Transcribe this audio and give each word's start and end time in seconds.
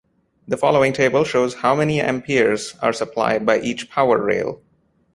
The 0.47 0.57
following 0.57 0.93
table 0.93 1.23
shows 1.23 1.53
how 1.53 1.75
many 1.75 2.01
amperes 2.01 2.73
are 2.81 2.91
supplied 2.91 3.45
by 3.45 3.59
each 3.59 3.91
power 3.91 4.17
rail. 4.19 4.63